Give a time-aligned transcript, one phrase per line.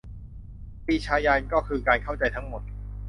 [0.85, 2.61] ปรีชาญาณก็คือการเข้าใจทั้งหมด